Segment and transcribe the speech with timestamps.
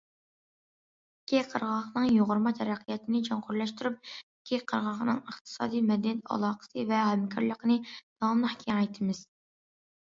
[1.25, 9.27] ئىككى قىرغاقنىڭ يۇغۇرما تەرەققىياتىنى چوڭقۇرلاشتۇرۇپ، ئىككى قىرغاقنىڭ ئىقتىساد، مەدەنىيەت ئالاقىسى ۋە ھەمكارلىقىنى داۋاملىق كېڭەيتىمىز.